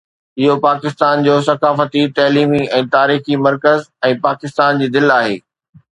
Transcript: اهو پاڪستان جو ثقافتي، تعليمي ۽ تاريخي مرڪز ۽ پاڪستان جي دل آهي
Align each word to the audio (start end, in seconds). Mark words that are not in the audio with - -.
اهو 0.39 0.53
پاڪستان 0.67 1.21
جو 1.27 1.35
ثقافتي، 1.49 2.01
تعليمي 2.19 2.63
۽ 2.79 2.89
تاريخي 2.97 3.35
مرڪز 3.45 3.87
۽ 4.13 4.19
پاڪستان 4.27 4.81
جي 4.83 4.87
دل 4.97 5.17
آهي 5.19 5.37